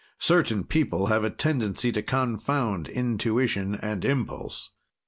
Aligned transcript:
Certain 0.17 0.63
people 0.63 1.05
have 1.09 1.23
a 1.23 1.29
tendency 1.29 1.91
to 1.91 2.01
confound 2.01 2.89
intuition 2.89 3.75
and 3.75 4.03
impulse. 4.03 4.71